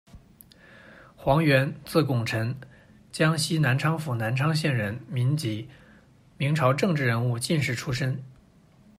[1.15, 2.55] 黄垣，字拱辰，
[3.11, 5.69] 江西南昌府南昌县人，民籍，
[6.39, 8.19] 明朝政治人物、进士出身。